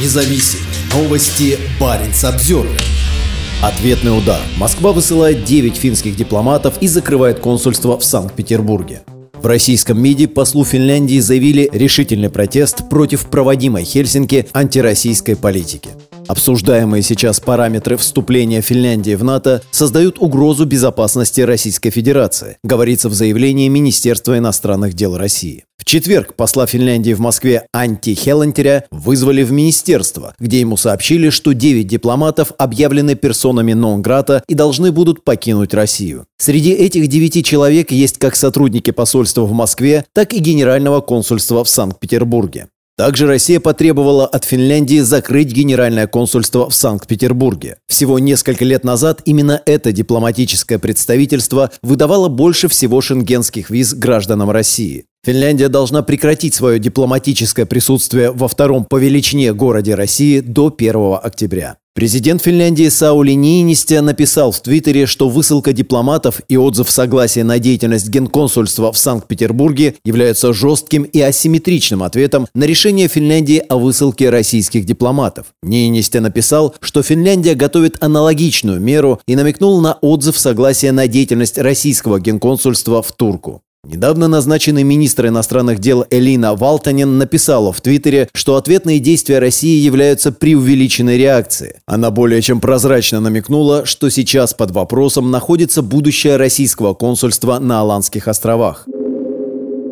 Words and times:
независим. 0.00 0.60
Новости 0.92 1.58
Баренц 1.80 2.24
Обзервер. 2.24 2.80
Ответный 3.62 4.16
удар. 4.16 4.40
Москва 4.58 4.92
высылает 4.92 5.44
9 5.44 5.76
финских 5.76 6.16
дипломатов 6.16 6.74
и 6.80 6.88
закрывает 6.88 7.40
консульство 7.40 7.98
в 7.98 8.04
Санкт-Петербурге. 8.04 9.02
В 9.34 9.46
российском 9.46 10.00
МИДе 10.00 10.28
послу 10.28 10.64
Финляндии 10.64 11.20
заявили 11.20 11.68
решительный 11.72 12.30
протест 12.30 12.88
против 12.88 13.26
проводимой 13.26 13.84
Хельсинки 13.84 14.46
антироссийской 14.52 15.36
политики. 15.36 15.90
Обсуждаемые 16.28 17.02
сейчас 17.02 17.38
параметры 17.38 17.96
вступления 17.96 18.60
Финляндии 18.60 19.14
в 19.14 19.22
НАТО 19.22 19.62
создают 19.70 20.18
угрозу 20.18 20.64
безопасности 20.64 21.40
Российской 21.40 21.90
Федерации, 21.90 22.58
говорится 22.64 23.08
в 23.08 23.14
заявлении 23.14 23.68
Министерства 23.68 24.36
иностранных 24.36 24.94
дел 24.94 25.16
России. 25.16 25.64
В 25.78 25.84
четверг 25.84 26.34
посла 26.34 26.66
Финляндии 26.66 27.12
в 27.12 27.20
Москве 27.20 27.66
Анти 27.72 28.14
Хеллентеря 28.14 28.86
вызвали 28.90 29.44
в 29.44 29.52
министерство, 29.52 30.34
где 30.40 30.60
ему 30.60 30.76
сообщили, 30.76 31.30
что 31.30 31.52
9 31.52 31.86
дипломатов 31.86 32.50
объявлены 32.58 33.14
персонами 33.14 33.72
нон-грата 33.72 34.42
и 34.48 34.54
должны 34.54 34.90
будут 34.90 35.22
покинуть 35.22 35.74
Россию. 35.74 36.26
Среди 36.38 36.72
этих 36.72 37.06
девяти 37.06 37.44
человек 37.44 37.92
есть 37.92 38.18
как 38.18 38.34
сотрудники 38.34 38.90
посольства 38.90 39.42
в 39.42 39.52
Москве, 39.52 40.04
так 40.12 40.32
и 40.32 40.38
Генерального 40.38 41.00
консульства 41.00 41.62
в 41.62 41.68
Санкт-Петербурге. 41.68 42.66
Также 42.96 43.26
Россия 43.26 43.60
потребовала 43.60 44.26
от 44.26 44.46
Финляндии 44.46 45.00
закрыть 45.00 45.52
генеральное 45.52 46.06
консульство 46.06 46.70
в 46.70 46.74
Санкт-Петербурге. 46.74 47.76
Всего 47.86 48.18
несколько 48.18 48.64
лет 48.64 48.84
назад 48.84 49.20
именно 49.26 49.60
это 49.66 49.92
дипломатическое 49.92 50.78
представительство 50.78 51.70
выдавало 51.82 52.28
больше 52.28 52.68
всего 52.68 53.02
шенгенских 53.02 53.68
виз 53.68 53.92
гражданам 53.92 54.50
России. 54.50 55.04
Финляндия 55.26 55.68
должна 55.68 56.02
прекратить 56.02 56.54
свое 56.54 56.78
дипломатическое 56.78 57.66
присутствие 57.66 58.30
во 58.30 58.46
втором 58.46 58.84
по 58.84 58.96
величине 58.96 59.52
городе 59.52 59.96
России 59.96 60.38
до 60.38 60.72
1 60.72 61.18
октября. 61.20 61.78
Президент 61.96 62.44
Финляндии 62.44 62.88
Саули 62.88 63.32
Ниинистя 63.32 64.02
написал 64.02 64.52
в 64.52 64.60
Твиттере, 64.60 65.06
что 65.06 65.28
высылка 65.28 65.72
дипломатов 65.72 66.42
и 66.48 66.56
отзыв 66.56 66.88
согласия 66.92 67.42
на 67.42 67.58
деятельность 67.58 68.08
генконсульства 68.08 68.92
в 68.92 68.98
Санкт-Петербурге 68.98 69.96
являются 70.04 70.52
жестким 70.52 71.02
и 71.02 71.20
асимметричным 71.20 72.04
ответом 72.04 72.46
на 72.54 72.62
решение 72.62 73.08
Финляндии 73.08 73.64
о 73.68 73.78
высылке 73.78 74.30
российских 74.30 74.84
дипломатов. 74.84 75.46
Ниинистя 75.64 76.20
написал, 76.20 76.76
что 76.80 77.02
Финляндия 77.02 77.56
готовит 77.56 77.96
аналогичную 78.00 78.78
меру 78.78 79.20
и 79.26 79.34
намекнул 79.34 79.80
на 79.80 79.94
отзыв 79.94 80.38
согласия 80.38 80.92
на 80.92 81.08
деятельность 81.08 81.58
российского 81.58 82.20
генконсульства 82.20 83.02
в 83.02 83.10
Турку. 83.10 83.62
Недавно 83.86 84.26
назначенный 84.26 84.82
министр 84.82 85.28
иностранных 85.28 85.78
дел 85.78 86.04
Элина 86.10 86.56
Валтанин 86.56 87.18
написала 87.18 87.72
в 87.72 87.80
Твиттере, 87.80 88.28
что 88.34 88.56
ответные 88.56 88.98
действия 88.98 89.38
России 89.38 89.78
являются 89.80 90.32
преувеличенной 90.32 91.16
реакцией. 91.16 91.74
Она 91.86 92.10
более 92.10 92.42
чем 92.42 92.60
прозрачно 92.60 93.20
намекнула, 93.20 93.86
что 93.86 94.10
сейчас 94.10 94.54
под 94.54 94.72
вопросом 94.72 95.30
находится 95.30 95.82
будущее 95.82 96.36
российского 96.36 96.94
консульства 96.94 97.60
на 97.60 97.80
Аландских 97.80 98.26
островах. 98.26 98.88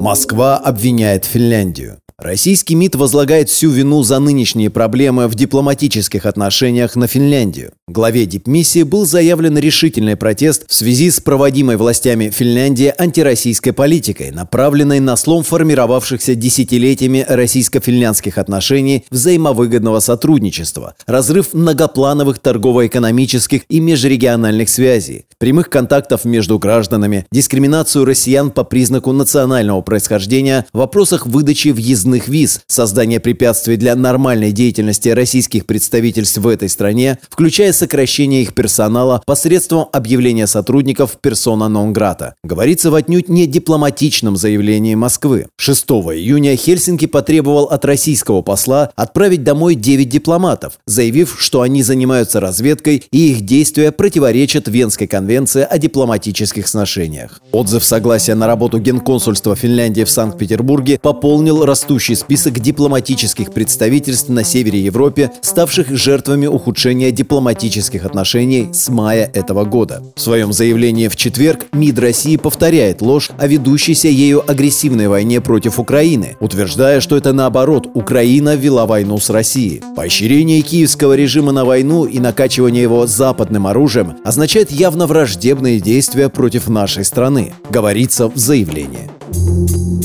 Москва 0.00 0.56
обвиняет 0.56 1.26
Финляндию. 1.26 2.01
Российский 2.22 2.76
МИД 2.76 2.94
возлагает 2.94 3.50
всю 3.50 3.68
вину 3.70 4.04
за 4.04 4.20
нынешние 4.20 4.70
проблемы 4.70 5.26
в 5.26 5.34
дипломатических 5.34 6.24
отношениях 6.24 6.94
на 6.94 7.08
Финляндию. 7.08 7.72
Главе 7.88 8.26
дипмиссии 8.26 8.84
был 8.84 9.04
заявлен 9.04 9.58
решительный 9.58 10.14
протест 10.14 10.64
в 10.68 10.72
связи 10.72 11.10
с 11.10 11.18
проводимой 11.18 11.76
властями 11.76 12.30
Финляндии 12.30 12.94
антироссийской 12.96 13.72
политикой, 13.72 14.30
направленной 14.30 15.00
на 15.00 15.16
слом 15.16 15.42
формировавшихся 15.42 16.36
десятилетиями 16.36 17.26
российско-финляндских 17.28 18.38
отношений 18.38 19.04
взаимовыгодного 19.10 19.98
сотрудничества, 19.98 20.94
разрыв 21.06 21.54
многоплановых 21.54 22.38
торгово-экономических 22.38 23.62
и 23.68 23.80
межрегиональных 23.80 24.68
связей, 24.68 25.24
прямых 25.38 25.70
контактов 25.70 26.24
между 26.24 26.60
гражданами, 26.60 27.26
дискриминацию 27.32 28.04
россиян 28.04 28.52
по 28.52 28.62
признаку 28.62 29.10
национального 29.10 29.80
происхождения 29.80 30.66
в 30.72 30.78
вопросах 30.78 31.26
выдачи 31.26 31.68
въездных 31.68 32.11
въездных 32.12 32.28
виз, 32.28 32.60
создание 32.66 33.20
препятствий 33.20 33.76
для 33.76 33.94
нормальной 33.94 34.52
деятельности 34.52 35.08
российских 35.08 35.66
представительств 35.66 36.38
в 36.38 36.46
этой 36.46 36.68
стране, 36.68 37.18
включая 37.30 37.72
сокращение 37.72 38.42
их 38.42 38.54
персонала 38.54 39.22
посредством 39.26 39.88
объявления 39.92 40.46
сотрудников 40.46 41.18
персона 41.20 41.68
нон-грата. 41.68 42.34
Говорится 42.44 42.90
в 42.90 42.94
отнюдь 42.94 43.28
не 43.28 43.46
дипломатичном 43.46 44.36
заявлении 44.36 44.94
Москвы. 44.94 45.46
6 45.58 45.84
июня 45.90 46.56
Хельсинки 46.56 47.06
потребовал 47.06 47.64
от 47.64 47.84
российского 47.84 48.42
посла 48.42 48.90
отправить 48.96 49.44
домой 49.44 49.74
9 49.74 50.08
дипломатов, 50.08 50.74
заявив, 50.86 51.36
что 51.38 51.62
они 51.62 51.82
занимаются 51.82 52.40
разведкой 52.40 53.04
и 53.10 53.32
их 53.32 53.42
действия 53.42 53.92
противоречат 53.92 54.68
Венской 54.68 55.06
конвенции 55.06 55.66
о 55.68 55.78
дипломатических 55.78 56.68
сношениях. 56.68 57.40
Отзыв 57.52 57.84
согласия 57.84 58.34
на 58.34 58.46
работу 58.46 58.78
Генконсульства 58.78 59.56
Финляндии 59.56 60.04
в 60.04 60.10
Санкт-Петербурге 60.10 60.98
пополнил 61.00 61.64
растущий 61.64 62.01
растущий 62.02 62.16
список 62.16 62.58
дипломатических 62.58 63.52
представительств 63.52 64.28
на 64.28 64.42
севере 64.42 64.80
Европы, 64.80 65.30
ставших 65.40 65.96
жертвами 65.96 66.46
ухудшения 66.46 67.12
дипломатических 67.12 68.04
отношений 68.04 68.70
с 68.72 68.88
мая 68.88 69.30
этого 69.32 69.64
года. 69.64 70.02
В 70.16 70.20
своем 70.20 70.52
заявлении 70.52 71.06
в 71.06 71.14
четверг 71.14 71.66
МИД 71.72 71.98
России 72.00 72.36
повторяет 72.36 73.02
ложь 73.02 73.30
о 73.38 73.46
ведущейся 73.46 74.08
ею 74.08 74.42
агрессивной 74.50 75.06
войне 75.06 75.40
против 75.40 75.78
Украины, 75.78 76.36
утверждая, 76.40 77.00
что 77.00 77.16
это 77.16 77.32
наоборот, 77.32 77.88
Украина 77.94 78.56
вела 78.56 78.86
войну 78.86 79.18
с 79.18 79.30
Россией. 79.30 79.80
Поощрение 79.94 80.60
киевского 80.62 81.14
режима 81.14 81.52
на 81.52 81.64
войну 81.64 82.04
и 82.04 82.18
накачивание 82.18 82.82
его 82.82 83.06
западным 83.06 83.68
оружием 83.68 84.16
означает 84.24 84.72
явно 84.72 85.06
враждебные 85.06 85.78
действия 85.78 86.28
против 86.28 86.68
нашей 86.68 87.04
страны, 87.04 87.54
говорится 87.70 88.26
в 88.26 88.36
заявлении. 88.36 89.08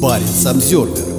Парень 0.00 0.26
Самсервер 0.26 1.11